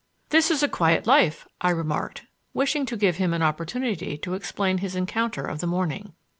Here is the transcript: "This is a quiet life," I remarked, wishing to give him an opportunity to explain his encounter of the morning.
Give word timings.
"This 0.29 0.49
is 0.49 0.63
a 0.63 0.67
quiet 0.67 1.05
life," 1.05 1.47
I 1.61 1.69
remarked, 1.69 2.23
wishing 2.55 2.87
to 2.87 2.97
give 2.97 3.17
him 3.17 3.35
an 3.35 3.43
opportunity 3.43 4.17
to 4.17 4.33
explain 4.33 4.79
his 4.79 4.95
encounter 4.95 5.45
of 5.45 5.59
the 5.59 5.67
morning. 5.67 6.13